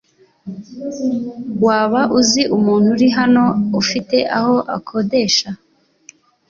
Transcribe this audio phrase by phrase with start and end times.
[1.65, 3.43] Waba uzi umuntu uri hano
[3.81, 5.49] ufite aho akodesha?